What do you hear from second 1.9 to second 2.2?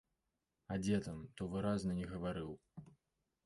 не